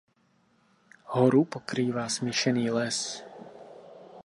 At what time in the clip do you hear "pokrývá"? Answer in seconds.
1.45-2.09